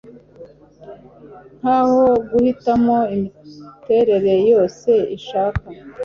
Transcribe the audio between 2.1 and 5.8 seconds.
guhitamo imiterere yose ishaka